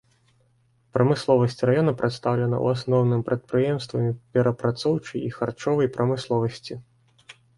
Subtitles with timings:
[0.97, 6.73] Прамысловасць раёна прадстаўлена, у асноўным, прадпрыемствамі перапрацоўчай і харчовай прамысловасці.